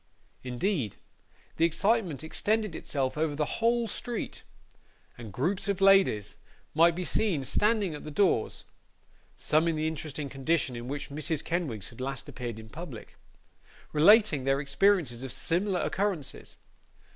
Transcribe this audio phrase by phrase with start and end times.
[0.43, 0.95] Indeed,
[1.57, 4.41] the excitement extended itself over the whole street,
[5.15, 6.37] and groups of ladies
[6.73, 8.65] might be seen standing at the doors,
[9.35, 11.43] (some in the interesting condition in which Mrs.
[11.43, 13.15] Kenwigs had last appeared in public,)
[13.93, 16.57] relating their experiences of similar occurrences.